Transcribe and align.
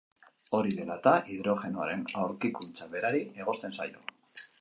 Hori 0.59 0.71
dela-eta, 0.77 1.11
hidrogenoaren 1.33 2.01
aurkikuntza 2.21 2.89
berari 2.95 3.21
egozten 3.45 3.77
zaio. 3.79 4.03